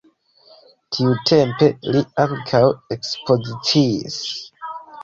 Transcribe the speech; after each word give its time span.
Tiutempe 0.97 1.69
li 1.91 2.03
ankaŭ 2.27 2.65
ekspoziciis. 2.99 4.23